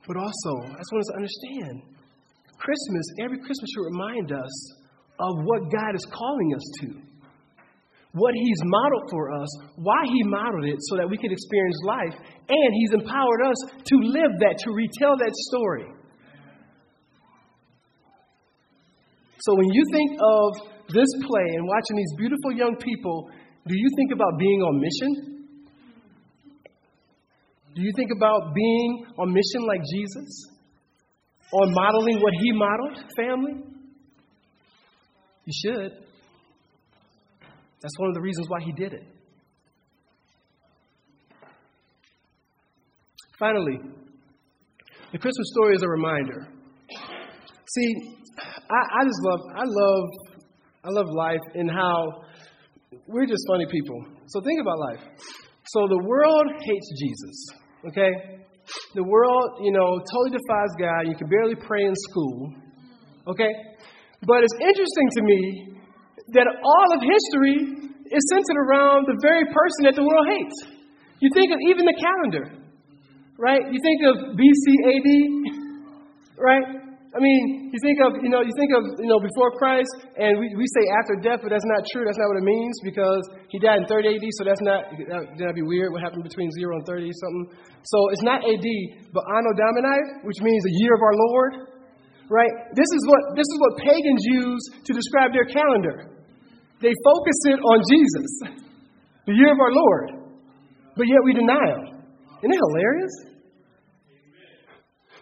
But 0.08 0.18
also, 0.18 0.52
I 0.64 0.78
just 0.78 0.92
want 0.92 1.02
us 1.02 1.12
to 1.12 1.18
understand 1.18 1.82
Christmas, 2.58 3.06
every 3.24 3.38
Christmas 3.38 3.70
should 3.76 3.86
remind 3.92 4.32
us 4.32 4.74
of 5.20 5.34
what 5.44 5.72
God 5.72 5.96
is 5.96 6.06
calling 6.12 6.54
us 6.56 6.64
to 6.82 7.08
what 8.18 8.34
He's 8.34 8.62
modeled 8.66 9.10
for 9.10 9.32
us, 9.32 9.50
why 9.76 10.02
He 10.06 10.24
modeled 10.24 10.66
it 10.66 10.78
so 10.90 10.98
that 10.98 11.10
we 11.10 11.18
could 11.18 11.32
experience 11.32 11.78
life 11.86 12.16
And 12.50 12.70
He's 12.74 12.94
empowered 12.94 13.42
us 13.46 13.60
to 13.78 13.96
live 14.02 14.32
that, 14.40 14.58
to 14.66 14.72
retell 14.72 15.18
that 15.18 15.34
story. 15.50 15.86
So 19.40 19.56
when 19.56 19.70
you 19.72 19.84
think 19.92 20.12
of 20.20 20.54
this 20.90 21.08
play 21.26 21.48
and 21.56 21.68
watching 21.68 21.96
these 21.98 22.14
beautiful 22.18 22.52
young 22.54 22.76
people, 22.78 23.30
do 23.68 23.76
you 23.76 23.90
think 23.98 24.12
about 24.12 24.38
being 24.40 24.62
on 24.62 24.80
mission? 24.80 25.48
Do 27.76 27.82
you 27.82 27.92
think 27.96 28.10
about 28.16 28.54
being 28.56 29.06
on 29.20 29.32
mission 29.32 29.68
like 29.68 29.82
Jesus? 29.94 30.48
Or 31.54 31.66
modeling 31.68 32.20
what 32.20 32.34
he 32.42 32.52
modeled, 32.52 33.04
family? 33.16 33.54
You 35.46 35.54
should. 35.64 35.92
That's 37.82 38.00
one 38.00 38.10
of 38.10 38.16
the 38.16 38.22
reasons 38.22 38.50
why 38.50 38.60
he 38.62 38.72
did 38.72 38.94
it. 38.94 39.04
Finally, 43.38 43.78
the 45.12 45.18
Christmas 45.20 45.48
story 45.54 45.76
is 45.76 45.84
a 45.84 45.88
reminder. 45.88 46.48
See, 47.70 48.17
I, 48.70 49.02
I 49.02 49.04
just 49.06 49.22
love, 49.24 49.42
I 49.56 49.64
love, 49.66 50.06
I 50.84 50.90
love 50.90 51.08
life 51.16 51.46
and 51.56 51.72
how 51.72 52.24
we're 53.08 53.26
just 53.26 53.44
funny 53.48 53.66
people. 53.72 54.06
So 54.28 54.42
think 54.42 54.60
about 54.62 54.80
life. 54.80 55.04
So 55.72 55.88
the 55.88 56.04
world 56.04 56.48
hates 56.64 56.90
Jesus, 57.00 57.38
okay? 57.88 58.12
The 58.96 59.04
world, 59.04 59.60
you 59.64 59.72
know, 59.72 60.00
totally 60.00 60.32
defies 60.32 60.72
God. 60.80 61.08
You 61.08 61.16
can 61.16 61.28
barely 61.28 61.56
pray 61.56 61.84
in 61.84 61.96
school, 62.12 62.54
okay? 63.28 63.52
But 64.24 64.44
it's 64.44 64.58
interesting 64.60 65.08
to 65.16 65.22
me 65.24 65.40
that 66.34 66.48
all 66.48 66.90
of 66.96 67.00
history 67.04 67.88
is 68.12 68.24
centered 68.32 68.60
around 68.68 69.08
the 69.08 69.20
very 69.22 69.46
person 69.46 69.82
that 69.88 69.96
the 69.96 70.04
world 70.04 70.28
hates. 70.28 70.80
You 71.20 71.30
think 71.34 71.52
of 71.52 71.60
even 71.68 71.86
the 71.86 71.98
calendar, 72.00 72.46
right? 73.38 73.62
You 73.72 73.80
think 73.80 74.00
of 74.08 74.16
BC 74.36 74.66
AD, 74.88 75.10
right? 76.38 76.87
I 77.16 77.24
mean, 77.24 77.72
you 77.72 77.80
think 77.80 78.04
of, 78.04 78.20
you 78.20 78.28
know, 78.28 78.44
you 78.44 78.52
think 78.60 78.72
of, 78.76 78.84
you 79.00 79.08
know, 79.08 79.18
before 79.24 79.56
Christ, 79.56 79.88
and 80.20 80.36
we, 80.36 80.52
we 80.60 80.68
say 80.76 80.84
after 81.00 81.16
death, 81.16 81.40
but 81.40 81.56
that's 81.56 81.66
not 81.66 81.88
true. 81.96 82.04
That's 82.04 82.20
not 82.20 82.28
what 82.28 82.44
it 82.44 82.48
means 82.48 82.76
because 82.84 83.24
he 83.48 83.64
died 83.64 83.80
in 83.80 83.88
30 83.88 84.20
AD, 84.20 84.26
so 84.36 84.44
that's 84.44 84.60
not, 84.60 84.92
that'd 85.40 85.56
be 85.56 85.64
weird. 85.64 85.96
What 85.96 86.04
happened 86.04 86.28
between 86.28 86.52
0 86.52 86.76
and 86.76 86.84
30 86.84 87.08
something? 87.08 87.46
So 87.88 87.98
it's 88.12 88.28
not 88.28 88.44
AD, 88.44 88.68
but 89.16 89.24
Anno 89.24 89.52
Domini, 89.56 90.28
which 90.28 90.44
means 90.44 90.62
the 90.68 90.76
year 90.84 90.94
of 91.00 91.02
our 91.02 91.16
Lord, 91.16 91.52
right? 92.28 92.54
This 92.76 92.92
is 92.92 93.02
what, 93.08 93.22
this 93.40 93.48
is 93.48 93.58
what 93.64 93.72
pagans 93.88 94.24
use 94.28 94.64
to 94.84 94.92
describe 94.92 95.32
their 95.32 95.48
calendar. 95.48 96.12
They 96.84 96.92
focus 96.92 97.40
it 97.56 97.60
on 97.64 97.78
Jesus, 97.88 98.30
the 99.26 99.34
year 99.34 99.56
of 99.56 99.60
our 99.64 99.72
Lord, 99.72 100.28
but 101.00 101.08
yet 101.08 101.24
we 101.24 101.34
deny 101.34 101.66
him. 101.72 102.04
Isn't 102.44 102.52
it 102.52 102.62
hilarious? 102.68 103.16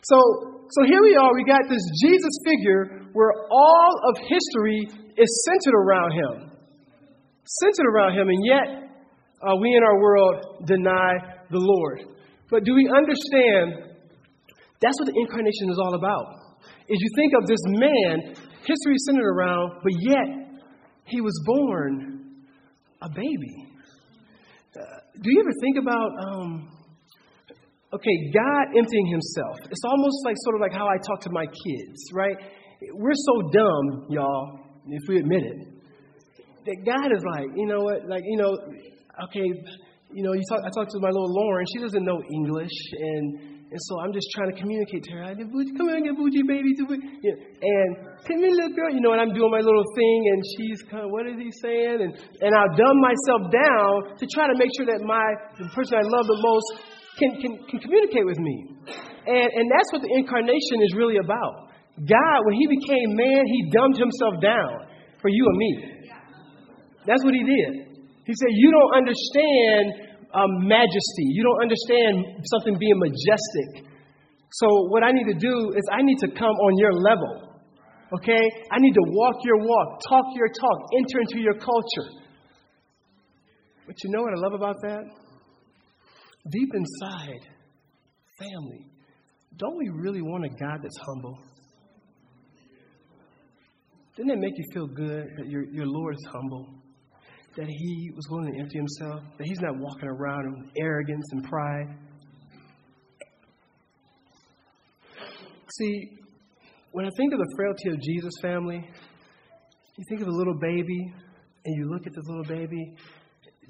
So 0.01 0.54
so 0.72 0.81
here 0.88 1.01
we 1.01 1.15
are, 1.15 1.34
we 1.36 1.43
got 1.43 1.62
this 1.69 1.81
Jesus 2.01 2.34
figure 2.45 3.05
where 3.13 3.31
all 3.51 3.93
of 4.10 4.17
history 4.17 4.88
is 5.17 5.45
centered 5.45 5.77
around 5.77 6.12
him. 6.12 6.51
Centered 7.45 7.89
around 7.93 8.17
him, 8.17 8.27
and 8.27 8.45
yet 8.45 8.67
uh, 9.45 9.55
we 9.62 9.75
in 9.75 9.84
our 9.84 10.01
world 10.01 10.65
deny 10.65 11.12
the 11.51 11.60
Lord. 11.60 12.01
But 12.50 12.63
do 12.63 12.74
we 12.74 12.89
understand 12.89 13.95
that's 14.81 15.00
what 15.00 15.07
the 15.07 15.19
incarnation 15.19 15.69
is 15.69 15.79
all 15.79 15.93
about? 15.93 16.25
Is 16.89 17.00
you 17.00 17.10
think 17.15 17.34
of 17.34 17.48
this 17.48 17.62
man, 17.65 18.36
history 18.65 18.95
is 18.95 19.05
centered 19.05 19.29
around, 19.29 19.81
but 19.84 19.93
yet 20.00 20.62
he 21.05 21.22
was 21.22 21.39
born 21.45 22.43
a 23.01 23.10
baby. 23.10 23.67
Uh, 24.75 24.81
do 25.22 25.31
you 25.31 25.39
ever 25.39 25.53
think 25.62 25.77
about 25.77 26.10
um, 26.27 26.75
okay, 27.94 28.32
God 28.34 28.77
emptying 28.77 29.08
himself. 29.08 29.60
It's 29.70 29.86
almost 29.86 30.18
like 30.25 30.36
sort 30.44 30.56
of 30.56 30.62
like 30.62 30.74
how 30.74 30.88
I 30.88 30.98
talk 30.98 31.22
to 31.22 31.32
my 31.32 31.46
kids, 31.46 32.00
right? 32.13 32.38
We're 32.94 33.13
so 33.13 33.50
dumb, 33.50 34.06
y'all, 34.10 34.60
if 34.88 35.04
we 35.08 35.20
admit 35.20 35.44
it, 35.44 35.58
that 36.65 36.77
God 36.86 37.12
is 37.15 37.24
like, 37.36 37.50
you 37.56 37.65
know 37.65 37.82
what, 37.82 38.08
like, 38.08 38.24
you 38.25 38.38
know, 38.38 38.58
okay, 39.30 39.48
you 40.12 40.24
know, 40.24 40.34
you 40.34 40.42
talk, 40.50 40.62
I 40.65 40.70
talked 40.70 40.92
to 40.92 41.00
my 41.00 41.10
little 41.10 41.34
Lauren, 41.34 41.65
she 41.74 41.82
doesn't 41.82 42.04
know 42.04 42.22
English, 42.32 42.75
and 43.00 43.56
and 43.65 43.82
so 43.92 44.00
I'm 44.00 44.13
just 44.13 44.30
trying 44.32 44.54
to 44.54 44.58
communicate 44.62 45.04
to 45.10 45.12
her. 45.18 45.24
I 45.25 45.34
said, 45.34 45.50
come 45.50 45.89
here 45.89 46.00
get 46.00 46.15
bougie, 46.15 46.46
baby. 46.46 46.77
And 46.77 47.89
come 48.24 48.39
here, 48.39 48.54
little 48.54 48.72
girl. 48.77 48.94
You 48.94 49.01
know, 49.01 49.12
and 49.12 49.20
I'm 49.20 49.34
doing 49.34 49.50
my 49.50 49.60
little 49.60 49.84
thing, 49.98 50.20
and 50.32 50.39
she's 50.56 50.80
kind 50.86 51.04
of, 51.04 51.10
what 51.10 51.25
is 51.25 51.36
he 51.36 51.50
saying? 51.65 52.00
And, 52.00 52.13
and 52.13 52.51
I'll 52.54 52.72
dumb 52.77 52.98
myself 53.01 53.51
down 53.51 54.15
to 54.22 54.25
try 54.32 54.48
to 54.48 54.56
make 54.56 54.70
sure 54.77 54.86
that 54.86 55.01
my, 55.01 55.27
the 55.58 55.68
person 55.74 55.98
I 55.98 56.06
love 56.06 56.24
the 56.24 56.39
most 56.39 56.68
can, 57.19 57.31
can, 57.41 57.53
can 57.69 57.79
communicate 57.79 58.25
with 58.25 58.39
me. 58.39 58.75
And, 59.25 59.50
and 59.50 59.65
that's 59.72 59.89
what 59.91 60.01
the 60.01 60.12
incarnation 60.13 60.84
is 60.84 60.93
really 60.95 61.17
about. 61.17 61.72
God, 62.03 62.39
when 62.45 62.55
He 62.60 62.67
became 62.67 63.15
man, 63.15 63.41
He 63.48 63.72
dumbed 63.72 63.98
Himself 63.98 64.41
down 64.41 64.88
for 65.22 65.29
you 65.29 65.43
and 65.48 65.57
me. 65.57 65.72
That's 67.07 67.24
what 67.24 67.34
He 67.34 67.43
did. 67.43 67.95
He 68.25 68.34
said, 68.34 68.51
You 68.51 68.69
don't 68.72 68.93
understand 69.05 69.86
um, 70.36 70.67
majesty, 70.67 71.25
you 71.31 71.43
don't 71.43 71.62
understand 71.62 72.43
something 72.51 72.77
being 72.77 73.00
majestic. 73.00 73.88
So, 74.51 74.67
what 74.88 75.03
I 75.03 75.12
need 75.12 75.27
to 75.31 75.39
do 75.39 75.74
is, 75.75 75.84
I 75.91 76.01
need 76.01 76.19
to 76.19 76.29
come 76.31 76.55
on 76.55 76.72
your 76.77 76.93
level. 76.93 77.55
Okay? 78.13 78.43
I 78.72 78.77
need 78.79 78.93
to 78.93 79.05
walk 79.07 79.36
your 79.43 79.57
walk, 79.57 80.00
talk 80.07 80.25
your 80.36 80.48
talk, 80.48 80.79
enter 80.98 81.19
into 81.22 81.39
your 81.39 81.55
culture. 81.55 82.07
But 83.88 83.95
you 84.03 84.12
know 84.12 84.22
what 84.22 84.34
I 84.34 84.39
love 84.41 84.53
about 84.53 84.75
that? 84.81 85.25
Deep 86.49 86.69
inside, 86.73 87.47
family, 88.39 88.87
don't 89.57 89.77
we 89.77 89.89
really 89.89 90.21
want 90.21 90.45
a 90.45 90.49
God 90.49 90.79
that's 90.81 90.97
humble? 90.97 91.39
Didn't 94.15 94.31
it 94.31 94.39
make 94.39 94.57
you 94.57 94.63
feel 94.73 94.87
good 94.87 95.27
that 95.37 95.49
your, 95.49 95.65
your 95.65 95.85
Lord 95.85 96.15
is 96.15 96.27
humble? 96.31 96.67
That 97.57 97.67
he 97.67 98.11
was 98.15 98.25
willing 98.29 98.53
to 98.53 98.59
empty 98.59 98.77
himself? 98.77 99.21
That 99.37 99.47
he's 99.47 99.59
not 99.61 99.77
walking 99.77 100.07
around 100.07 100.51
with 100.57 100.71
arrogance 100.77 101.25
and 101.31 101.43
pride? 101.43 101.87
See, 105.77 106.09
when 106.91 107.05
I 107.05 107.09
think 107.17 107.33
of 107.33 107.39
the 107.39 107.53
frailty 107.57 107.89
of 107.89 108.01
Jesus' 108.01 108.33
family, 108.41 108.89
you 109.97 110.03
think 110.09 110.21
of 110.21 110.27
a 110.27 110.31
little 110.31 110.57
baby 110.59 111.13
and 111.65 111.75
you 111.77 111.89
look 111.89 112.05
at 112.05 112.13
this 112.13 112.25
little 112.27 112.43
baby. 112.43 112.95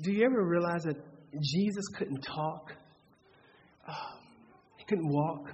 Do 0.04 0.12
you 0.12 0.26
ever 0.26 0.48
realize 0.48 0.84
that 0.84 0.98
Jesus 1.42 1.86
couldn't 1.98 2.22
talk, 2.22 2.74
uh, 3.88 3.94
he 4.78 4.86
couldn't 4.86 5.10
walk. 5.10 5.52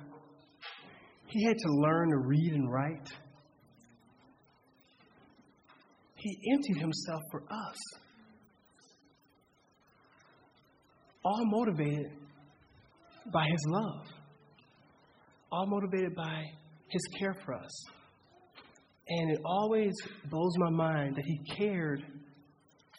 He 1.27 1.45
had 1.45 1.57
to 1.57 1.71
learn 1.71 2.09
to 2.09 2.17
read 2.17 2.53
and 2.53 2.71
write. 2.71 3.09
He 6.15 6.37
emptied 6.53 6.81
himself 6.81 7.21
for 7.31 7.41
us. 7.43 7.77
All 11.23 11.45
motivated 11.45 12.11
by 13.31 13.45
his 13.45 13.65
love, 13.67 14.07
all 15.51 15.67
motivated 15.67 16.15
by 16.15 16.43
his 16.89 17.01
care 17.17 17.35
for 17.45 17.53
us. 17.53 17.85
And 19.07 19.31
it 19.31 19.39
always 19.45 19.93
blows 20.29 20.53
my 20.57 20.69
mind 20.69 21.15
that 21.15 21.25
he 21.25 21.39
cared 21.55 22.03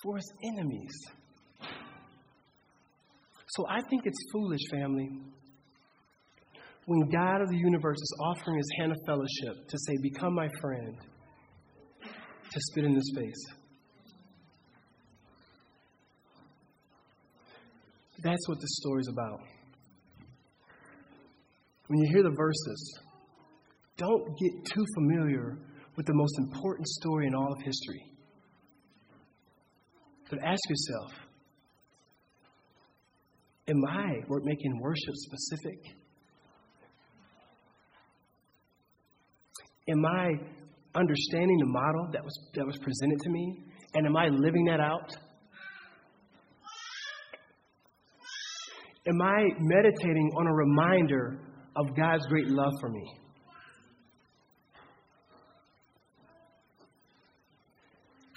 for 0.02 0.16
his 0.16 0.32
enemies. 0.52 0.92
So 3.52 3.66
I 3.68 3.82
think 3.90 4.06
it's 4.06 4.18
foolish, 4.32 4.62
family, 4.70 5.10
when 6.86 7.10
God 7.10 7.42
of 7.42 7.50
the 7.50 7.56
universe 7.58 7.98
is 7.98 8.18
offering 8.24 8.56
his 8.56 8.68
hand 8.78 8.92
of 8.92 8.98
fellowship 9.06 9.68
to 9.68 9.78
say, 9.78 9.98
Become 10.02 10.34
my 10.34 10.48
friend, 10.58 10.96
to 12.50 12.60
spit 12.70 12.84
in 12.84 12.94
his 12.94 13.12
face. 13.14 13.44
That's 18.22 18.48
what 18.48 18.58
this 18.58 18.70
story 18.80 19.00
is 19.00 19.08
about. 19.08 19.40
When 21.88 21.98
you 21.98 22.08
hear 22.10 22.22
the 22.22 22.34
verses, 22.34 23.00
don't 23.98 24.38
get 24.38 24.64
too 24.64 24.84
familiar 24.94 25.58
with 25.96 26.06
the 26.06 26.14
most 26.14 26.38
important 26.38 26.88
story 26.88 27.26
in 27.26 27.34
all 27.34 27.52
of 27.52 27.60
history. 27.60 28.02
But 30.30 30.38
ask 30.42 30.60
yourself 30.70 31.12
Am 33.68 33.84
I 33.88 34.14
making 34.42 34.80
worship 34.80 35.14
specific? 35.14 35.78
Am 39.88 40.04
I 40.04 40.30
understanding 40.94 41.58
the 41.58 41.66
model 41.66 42.08
that 42.12 42.24
was, 42.24 42.38
that 42.54 42.66
was 42.66 42.76
presented 42.78 43.18
to 43.20 43.30
me? 43.30 43.64
And 43.94 44.06
am 44.06 44.16
I 44.16 44.28
living 44.28 44.64
that 44.66 44.80
out? 44.80 45.14
Am 49.06 49.20
I 49.20 49.44
meditating 49.58 50.30
on 50.38 50.46
a 50.46 50.54
reminder 50.54 51.40
of 51.76 51.96
God's 51.96 52.24
great 52.26 52.46
love 52.48 52.72
for 52.80 52.88
me? 52.88 53.04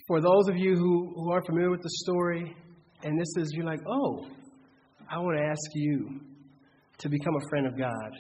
For 0.07 0.21
those 0.21 0.47
of 0.49 0.57
you 0.57 0.75
who, 0.75 1.13
who 1.15 1.31
aren't 1.31 1.47
familiar 1.47 1.71
with 1.71 1.81
the 1.81 1.89
story, 1.89 2.55
and 3.03 3.19
this 3.19 3.27
is, 3.37 3.51
you're 3.53 3.65
like, 3.65 3.81
oh, 3.87 4.27
I 5.09 5.19
want 5.19 5.37
to 5.37 5.43
ask 5.43 5.71
you 5.75 6.19
to 6.97 7.09
become 7.09 7.35
a 7.35 7.49
friend 7.49 7.67
of 7.67 7.77
God. 7.77 8.11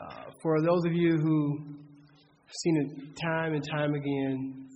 Uh, 0.00 0.30
for 0.42 0.62
those 0.62 0.84
of 0.86 0.92
you 0.94 1.18
who 1.18 1.58
have 1.58 2.54
seen 2.62 2.76
it 2.76 3.20
time 3.22 3.52
and 3.52 3.62
time 3.70 3.94
again, 3.94 4.68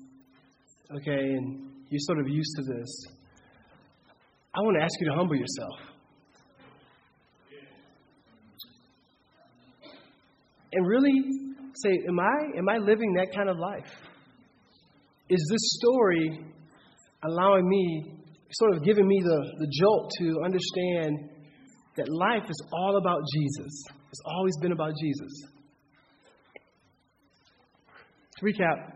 okay, 0.97 1.19
and 1.19 1.71
you're 1.89 2.01
sort 2.01 2.19
of 2.19 2.29
used 2.29 2.51
to 2.57 2.63
this, 2.75 3.07
I 4.55 4.61
want 4.61 4.77
to 4.79 4.85
ask 4.85 4.93
you 5.01 5.09
to 5.09 5.15
humble 5.15 5.37
yourself. 5.37 5.79
And 10.75 10.87
really 10.87 11.23
say, 11.75 11.99
am 12.09 12.21
I, 12.21 12.59
am 12.59 12.69
I 12.69 12.77
living 12.79 13.15
that 13.15 13.29
kind 13.35 13.49
of 13.49 13.57
life? 13.59 13.91
Is 15.31 15.49
this 15.51 15.81
story 15.81 16.45
allowing 17.25 17.69
me, 17.69 18.22
sort 18.53 18.77
of 18.77 18.85
giving 18.85 19.07
me 19.07 19.21
the, 19.23 19.41
the 19.59 19.67
jolt 19.81 20.11
to 20.19 20.43
understand 20.45 21.31
that 21.97 22.09
life 22.09 22.49
is 22.49 22.67
all 22.73 22.97
about 22.97 23.21
Jesus? 23.35 23.85
It's 24.11 24.21
always 24.25 24.55
been 24.61 24.73
about 24.73 24.93
Jesus. 25.01 25.31
To 28.39 28.45
recap, 28.45 28.93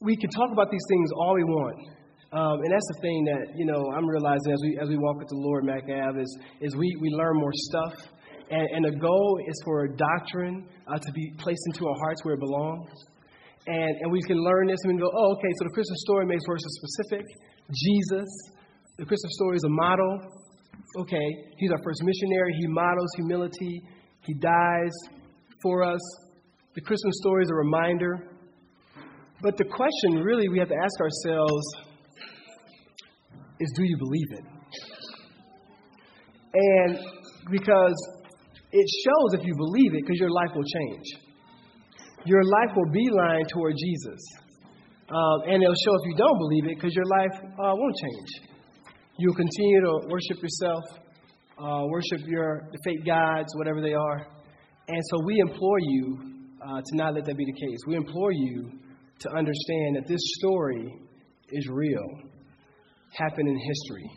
we 0.00 0.16
can 0.16 0.30
talk 0.30 0.52
about 0.52 0.70
these 0.70 0.84
things 0.88 1.10
all 1.16 1.34
we 1.34 1.44
want. 1.44 1.88
Um, 2.32 2.60
and 2.62 2.72
that's 2.72 2.88
the 2.94 3.00
thing 3.00 3.24
that, 3.24 3.56
you 3.56 3.64
know, 3.64 3.92
I'm 3.94 4.06
realizing 4.06 4.52
as 4.52 4.60
we, 4.62 4.78
as 4.82 4.88
we 4.88 4.98
walk 4.98 5.18
with 5.18 5.28
the 5.28 5.36
Lord, 5.36 5.64
Mac 5.64 5.84
Ave, 5.84 6.20
is, 6.20 6.38
is 6.60 6.76
we, 6.76 6.94
we 7.00 7.08
learn 7.10 7.36
more 7.36 7.52
stuff. 7.54 8.08
And, 8.50 8.68
and 8.74 8.84
the 8.84 8.98
goal 8.98 9.38
is 9.46 9.54
for 9.64 9.84
a 9.84 9.96
doctrine 9.96 10.66
uh, 10.86 10.98
to 10.98 11.12
be 11.12 11.32
placed 11.38 11.62
into 11.72 11.86
our 11.86 11.94
hearts 12.04 12.24
where 12.24 12.34
it 12.34 12.40
belongs. 12.40 12.90
And, 13.66 13.96
and 14.02 14.12
we 14.12 14.20
can 14.22 14.36
learn 14.36 14.66
this 14.66 14.78
and 14.84 14.94
we 14.94 15.00
go, 15.00 15.10
oh, 15.10 15.32
okay, 15.38 15.48
so 15.58 15.64
the 15.64 15.74
Christmas 15.74 15.98
story 16.04 16.26
makes 16.26 16.44
verses 16.46 16.68
specific. 16.82 17.24
Jesus, 17.72 18.28
the 18.98 19.06
Christmas 19.06 19.32
story 19.34 19.56
is 19.56 19.64
a 19.64 19.70
model. 19.70 20.18
Okay, 20.98 21.28
he's 21.56 21.70
our 21.70 21.82
first 21.82 22.02
missionary. 22.02 22.52
He 22.60 22.66
models 22.68 23.10
humility. 23.16 23.82
He 24.20 24.34
dies 24.34 24.92
for 25.62 25.82
us. 25.82 26.00
The 26.74 26.82
Christmas 26.82 27.14
story 27.22 27.44
is 27.44 27.50
a 27.50 27.54
reminder. 27.54 28.28
But 29.40 29.56
the 29.56 29.64
question 29.64 30.22
really 30.22 30.48
we 30.48 30.58
have 30.58 30.68
to 30.68 30.76
ask 30.76 31.00
ourselves 31.00 31.64
is 33.60 33.72
do 33.76 33.84
you 33.84 33.96
believe 33.98 34.28
it? 34.30 34.44
And 36.54 36.98
because 37.50 37.94
it 38.72 38.86
shows 39.04 39.40
if 39.40 39.46
you 39.46 39.54
believe 39.56 39.94
it, 39.94 40.02
because 40.02 40.18
your 40.18 40.30
life 40.30 40.50
will 40.54 40.64
change. 40.64 41.06
Your 42.24 42.42
life 42.42 42.76
will 42.76 42.90
beeline 42.90 43.44
toward 43.46 43.74
Jesus. 43.76 44.20
Um, 45.10 45.42
and 45.46 45.62
it'll 45.62 45.74
show 45.74 45.94
if 46.02 46.10
you 46.10 46.16
don't 46.16 46.38
believe 46.38 46.64
it, 46.66 46.76
because 46.76 46.94
your 46.94 47.04
life 47.04 47.40
uh, 47.42 47.74
won't 47.76 47.96
change. 47.96 48.50
You'll 49.18 49.34
continue 49.34 49.80
to 49.82 50.08
worship 50.08 50.42
yourself, 50.42 50.84
uh, 51.58 51.84
worship 51.88 52.26
your 52.26 52.68
fake 52.84 53.04
gods, 53.04 53.54
whatever 53.56 53.82
they 53.82 53.92
are. 53.92 54.26
And 54.88 55.02
so 55.10 55.18
we 55.26 55.38
implore 55.40 55.78
you 55.80 56.18
uh, 56.66 56.80
to 56.84 56.96
not 56.96 57.14
let 57.14 57.24
that 57.26 57.36
be 57.36 57.44
the 57.44 57.52
case. 57.52 57.78
We 57.86 57.96
implore 57.96 58.32
you 58.32 58.70
to 59.20 59.30
understand 59.30 59.96
that 59.96 60.04
this 60.08 60.20
story 60.38 60.92
is 61.50 61.68
real, 61.70 62.06
happened 63.12 63.48
in 63.48 63.58
history. 63.58 64.10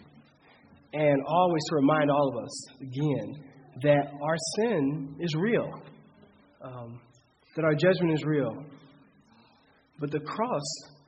And 0.93 1.21
always 1.27 1.61
to 1.69 1.75
remind 1.75 2.09
all 2.09 2.29
of 2.29 2.43
us, 2.43 2.67
again, 2.81 3.43
that 3.83 4.11
our 4.23 4.35
sin 4.55 5.15
is 5.19 5.35
real, 5.35 5.69
um, 6.63 7.01
that 7.57 7.65
our 7.65 7.75
judgment 7.75 8.13
is 8.13 8.23
real, 8.23 8.63
but 9.99 10.11
the 10.11 10.19
cross 10.21 10.63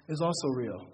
is 0.10 0.20
also 0.20 0.48
real. 0.56 0.86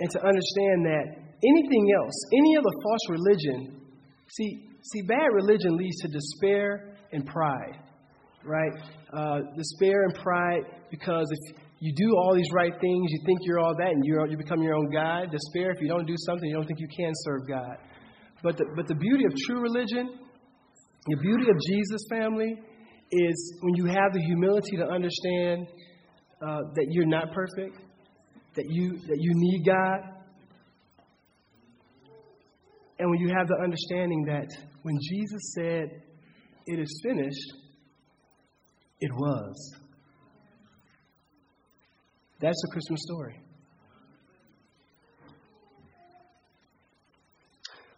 And 0.00 0.10
to 0.10 0.18
understand 0.18 0.84
that 0.84 1.04
anything 1.42 1.92
else, 2.02 2.14
any 2.36 2.56
other 2.56 2.70
false 2.82 3.04
religion, 3.08 3.80
see, 4.28 4.68
see, 4.82 5.02
bad 5.08 5.28
religion 5.32 5.76
leads 5.76 5.96
to 6.02 6.08
despair 6.08 6.94
and 7.12 7.24
pride, 7.24 7.78
right? 8.44 8.72
Uh, 9.12 9.38
despair 9.56 10.02
and 10.04 10.14
pride 10.14 10.62
because 10.90 11.26
if 11.30 11.56
you 11.80 11.94
do 11.96 12.12
all 12.16 12.34
these 12.34 12.50
right 12.52 12.74
things, 12.80 13.10
you 13.10 13.20
think 13.24 13.38
you're 13.42 13.60
all 13.60 13.74
that, 13.78 13.92
and 13.92 14.04
you 14.04 14.18
you 14.28 14.36
become 14.36 14.60
your 14.62 14.74
own 14.74 14.90
God. 14.90 15.30
Despair 15.30 15.70
if 15.70 15.80
you 15.80 15.88
don't 15.88 16.06
do 16.06 16.16
something, 16.26 16.48
you 16.48 16.54
don't 16.56 16.66
think 16.66 16.80
you 16.80 16.88
can 16.94 17.12
serve 17.24 17.48
God. 17.48 17.76
But 18.42 18.56
the, 18.56 18.64
but 18.76 18.86
the 18.88 18.94
beauty 18.96 19.24
of 19.24 19.32
true 19.46 19.60
religion 19.60 20.10
the 21.08 21.16
beauty 21.16 21.44
of 21.48 21.56
Jesus, 21.66 22.02
family, 22.10 22.54
is 23.10 23.58
when 23.60 23.74
you 23.74 23.86
have 23.86 24.12
the 24.12 24.22
humility 24.22 24.76
to 24.76 24.84
understand 24.84 25.66
uh, 26.42 26.60
that 26.74 26.86
you're 26.90 27.06
not 27.06 27.32
perfect, 27.32 27.78
that 28.54 28.64
you, 28.68 28.98
that 29.06 29.18
you 29.18 29.32
need 29.34 29.64
God, 29.64 30.18
and 32.98 33.10
when 33.10 33.20
you 33.20 33.28
have 33.36 33.46
the 33.46 33.56
understanding 33.62 34.24
that 34.24 34.48
when 34.82 34.98
Jesus 35.10 35.54
said, 35.54 36.02
It 36.66 36.78
is 36.78 37.00
finished, 37.04 37.52
it 39.00 39.10
was. 39.14 39.74
That's 42.40 42.60
the 42.62 42.68
Christmas 42.72 43.00
story. 43.02 43.40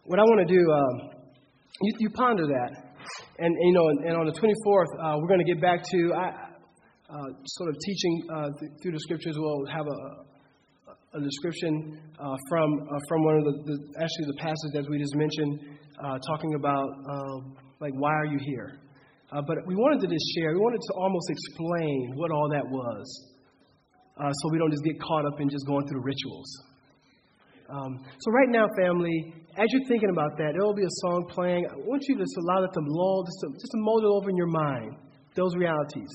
What 0.05 0.19
I 0.19 0.23
want 0.23 0.47
to 0.47 0.53
do, 0.53 0.71
um, 0.71 1.09
you, 1.81 1.93
you 1.99 2.09
ponder 2.11 2.45
that. 2.47 2.90
And, 3.39 3.55
you 3.59 3.73
know, 3.73 3.87
and, 3.89 4.17
on 4.17 4.25
the 4.25 4.33
24th, 4.33 4.91
uh, 4.99 5.17
we're 5.19 5.27
going 5.27 5.45
to 5.45 5.51
get 5.53 5.61
back 5.61 5.81
to 5.83 6.13
I, 6.13 6.51
uh, 7.11 7.27
sort 7.45 7.69
of 7.69 7.75
teaching 7.83 8.23
uh, 8.31 8.49
th- 8.59 8.71
through 8.81 8.93
the 8.93 8.99
scriptures. 8.99 9.35
We'll 9.37 9.65
have 9.67 9.85
a, 9.85 11.17
a 11.17 11.21
description 11.21 11.99
uh, 12.15 12.37
from 12.47 12.69
uh, 12.87 12.99
from 13.09 13.23
one 13.25 13.35
of 13.35 13.43
the, 13.43 13.55
the, 13.67 13.75
actually 13.99 14.27
the 14.31 14.39
passages 14.39 14.71
that 14.73 14.85
we 14.87 14.97
just 14.97 15.15
mentioned, 15.15 15.75
talking 16.23 16.55
about 16.55 16.87
um, 16.87 17.57
like 17.81 17.91
why 17.99 18.13
are 18.13 18.25
you 18.25 18.39
here? 18.39 18.79
but 19.31 19.57
we 19.65 19.75
wanted 19.75 19.99
to 20.03 20.07
just 20.07 20.23
share. 20.35 20.51
We 20.51 20.59
wanted 20.59 20.79
to 20.79 20.93
almost 20.99 21.27
explain 21.31 22.11
what 22.15 22.31
all 22.31 22.47
that 22.51 22.63
was, 22.67 23.03
so 24.15 24.43
we 24.51 24.57
don't 24.59 24.71
just 24.71 24.83
get 24.83 24.99
caught 25.01 25.25
up 25.25 25.39
in 25.39 25.49
just 25.49 25.65
going 25.67 25.87
through 25.87 25.99
the 25.99 26.07
rituals. 26.07 26.70
Um, 27.71 28.03
so 28.19 28.31
right 28.31 28.49
now, 28.49 28.67
family, 28.77 29.33
as 29.57 29.67
you're 29.71 29.87
thinking 29.87 30.09
about 30.11 30.37
that, 30.37 30.51
there 30.53 30.63
will 30.65 30.75
be 30.75 30.83
a 30.83 30.95
song 31.07 31.25
playing. 31.29 31.65
I 31.71 31.75
want 31.87 32.03
you 32.07 32.15
to 32.15 32.21
just 32.21 32.37
allow 32.37 32.61
that 32.61 32.73
to 32.73 32.81
lull, 32.83 33.23
just 33.23 33.39
to, 33.41 33.47
just 33.53 33.71
to 33.71 33.79
mold 33.79 34.03
it 34.03 34.11
over 34.11 34.29
in 34.29 34.35
your 34.35 34.51
mind, 34.51 34.95
those 35.35 35.55
realities. 35.55 36.09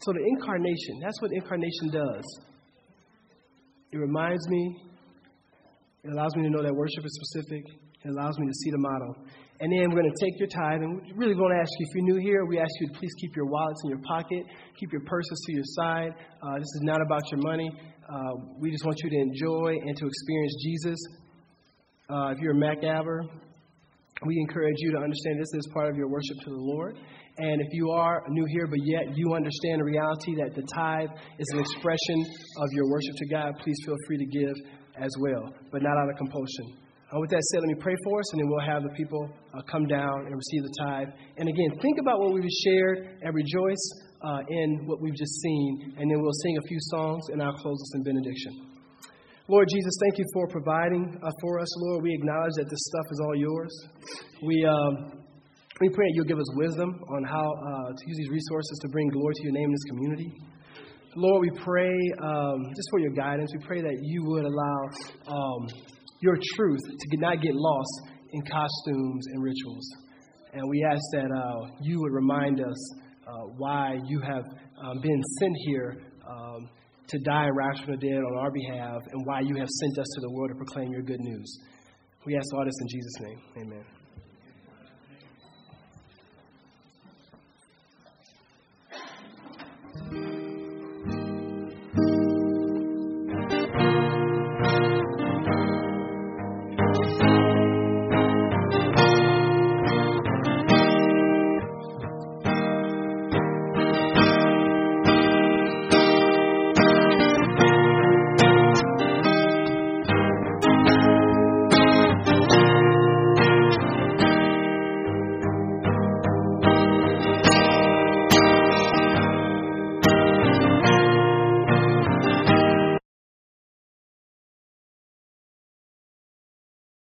So 0.00 0.12
the 0.12 0.22
incarnation, 0.36 1.00
that's 1.02 1.20
what 1.20 1.32
incarnation 1.32 1.90
does. 1.90 2.24
It 3.90 3.98
reminds 3.98 4.48
me, 4.48 4.76
it 6.04 6.10
allows 6.12 6.34
me 6.36 6.44
to 6.44 6.50
know 6.50 6.62
that 6.62 6.74
worship 6.74 7.04
is 7.04 7.20
specific, 7.22 7.64
it 8.04 8.08
allows 8.08 8.38
me 8.38 8.46
to 8.46 8.54
see 8.54 8.70
the 8.70 8.78
model. 8.78 9.16
And 9.60 9.70
then 9.70 9.90
we're 9.90 10.02
going 10.02 10.12
to 10.12 10.24
take 10.24 10.38
your 10.40 10.48
tithe, 10.48 10.82
and 10.82 11.00
we 11.02 11.12
really 11.14 11.34
want 11.34 11.54
to 11.54 11.60
ask 11.60 11.70
you 11.78 11.86
if 11.88 11.94
you're 11.94 12.16
new 12.16 12.20
here, 12.20 12.44
we 12.46 12.58
ask 12.58 12.70
you 12.80 12.88
to 12.88 12.98
please 12.98 13.12
keep 13.20 13.36
your 13.36 13.46
wallets 13.46 13.80
in 13.84 13.90
your 13.90 14.02
pocket, 14.02 14.42
keep 14.78 14.90
your 14.90 15.02
purses 15.02 15.38
to 15.46 15.52
your 15.52 15.64
side. 15.78 16.14
Uh, 16.42 16.58
this 16.58 16.72
is 16.74 16.80
not 16.82 17.00
about 17.00 17.22
your 17.30 17.40
money. 17.42 17.70
Uh, 18.08 18.32
we 18.58 18.72
just 18.72 18.84
want 18.84 18.98
you 19.04 19.10
to 19.10 19.16
enjoy 19.16 19.78
and 19.86 19.96
to 19.96 20.06
experience 20.06 20.54
Jesus 20.64 20.98
uh, 22.12 22.32
if 22.32 22.38
you're 22.40 22.52
a 22.52 22.54
Macaber, 22.54 23.22
we 24.26 24.36
encourage 24.40 24.76
you 24.78 24.92
to 24.92 24.98
understand 24.98 25.40
this 25.40 25.48
is 25.54 25.66
part 25.72 25.88
of 25.88 25.96
your 25.96 26.08
worship 26.08 26.36
to 26.44 26.50
the 26.50 26.60
Lord. 26.60 26.98
And 27.38 27.60
if 27.62 27.68
you 27.72 27.90
are 27.90 28.22
new 28.28 28.44
here, 28.50 28.66
but 28.66 28.80
yet 28.84 29.16
you 29.16 29.34
understand 29.34 29.80
the 29.80 29.84
reality 29.84 30.34
that 30.36 30.54
the 30.54 30.62
tithe 30.74 31.08
is 31.38 31.46
an 31.54 31.60
expression 31.60 32.26
of 32.58 32.68
your 32.72 32.90
worship 32.90 33.14
to 33.16 33.26
God, 33.28 33.54
please 33.64 33.76
feel 33.86 33.96
free 34.06 34.18
to 34.18 34.26
give 34.26 34.54
as 35.00 35.10
well, 35.20 35.54
but 35.70 35.82
not 35.82 35.96
out 35.96 36.10
of 36.10 36.16
compulsion. 36.18 36.76
Uh, 37.12 37.20
with 37.20 37.28
that 37.28 37.42
said, 37.52 37.60
let 37.60 37.68
me 37.68 37.76
pray 37.76 37.92
for 38.04 38.20
us, 38.20 38.32
and 38.32 38.40
then 38.40 38.48
we'll 38.48 38.64
have 38.64 38.82
the 38.82 38.94
people 38.96 39.28
uh, 39.52 39.60
come 39.68 39.84
down 39.86 40.24
and 40.24 40.32
receive 40.32 40.62
the 40.64 40.74
tithe. 40.80 41.08
And 41.36 41.44
again, 41.46 41.76
think 41.82 42.00
about 42.00 42.18
what 42.20 42.32
we've 42.32 42.48
shared 42.64 43.20
and 43.20 43.34
rejoice 43.34 43.84
uh, 44.24 44.40
in 44.48 44.86
what 44.88 44.96
we've 45.02 45.14
just 45.14 45.36
seen, 45.42 45.92
and 45.98 46.10
then 46.10 46.22
we'll 46.22 46.40
sing 46.40 46.56
a 46.56 46.66
few 46.68 46.78
songs, 46.88 47.20
and 47.28 47.42
I'll 47.42 47.52
close 47.52 47.76
us 47.76 47.94
in 47.96 48.02
benediction. 48.02 48.64
Lord 49.46 49.68
Jesus, 49.68 49.92
thank 50.00 50.16
you 50.16 50.24
for 50.32 50.48
providing 50.48 51.04
uh, 51.20 51.30
for 51.42 51.60
us, 51.60 51.68
Lord. 51.84 52.02
We 52.02 52.14
acknowledge 52.14 52.54
that 52.56 52.70
this 52.70 52.80
stuff 52.80 53.06
is 53.10 53.20
all 53.20 53.36
yours. 53.36 53.72
We, 54.40 54.64
um, 54.64 55.20
we 55.82 55.90
pray 55.90 56.06
that 56.08 56.12
you'll 56.14 56.30
give 56.32 56.38
us 56.38 56.56
wisdom 56.56 56.96
on 57.12 57.24
how 57.24 57.44
uh, 57.44 57.92
to 57.92 58.02
use 58.06 58.16
these 58.16 58.30
resources 58.30 58.78
to 58.80 58.88
bring 58.88 59.08
glory 59.08 59.34
to 59.34 59.42
your 59.42 59.52
name 59.52 59.68
in 59.68 59.72
this 59.72 59.84
community. 59.84 60.32
Lord, 61.14 61.42
we 61.42 61.50
pray 61.60 61.92
um, 62.24 62.72
just 62.74 62.88
for 62.88 63.00
your 63.00 63.12
guidance. 63.12 63.50
We 63.52 63.66
pray 63.66 63.82
that 63.82 63.98
you 64.00 64.24
would 64.24 64.46
allow 64.46 64.80
um, 65.28 65.68
your 66.22 66.38
truth 66.54 66.80
to 66.88 67.06
not 67.18 67.42
get 67.42 67.54
lost 67.54 68.02
in 68.32 68.42
costumes 68.42 69.26
and 69.32 69.42
rituals. 69.42 69.88
And 70.54 70.62
we 70.68 70.84
ask 70.84 71.02
that 71.12 71.30
uh, 71.30 71.70
you 71.80 72.00
would 72.00 72.12
remind 72.12 72.60
us 72.60 72.94
uh, 73.26 73.32
why 73.56 73.98
you 74.06 74.20
have 74.20 74.44
um, 74.84 75.00
been 75.00 75.22
sent 75.38 75.52
here 75.66 75.96
um, 76.28 76.68
to 77.08 77.18
die 77.20 77.48
from 77.84 77.94
the 77.94 77.96
dead 77.96 78.18
on 78.18 78.38
our 78.38 78.50
behalf, 78.50 79.02
and 79.12 79.26
why 79.26 79.40
you 79.40 79.56
have 79.56 79.68
sent 79.68 79.98
us 79.98 80.06
to 80.14 80.20
the 80.22 80.30
world 80.30 80.50
to 80.50 80.56
proclaim 80.56 80.92
your 80.92 81.02
good 81.02 81.20
news. 81.20 81.58
We 82.24 82.36
ask 82.36 82.46
all 82.54 82.64
this 82.64 82.74
in 82.80 82.88
Jesus' 82.88 83.20
name. 83.20 83.66
Amen. 83.66 84.01